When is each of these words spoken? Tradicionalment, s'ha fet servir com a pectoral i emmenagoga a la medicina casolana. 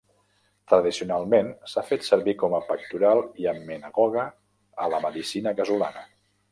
Tradicionalment, 0.71 1.51
s'ha 1.73 1.83
fet 1.91 2.07
servir 2.07 2.35
com 2.45 2.57
a 2.59 2.63
pectoral 2.71 3.23
i 3.45 3.49
emmenagoga 3.55 4.29
a 4.87 4.93
la 4.97 5.05
medicina 5.09 5.57
casolana. 5.63 6.09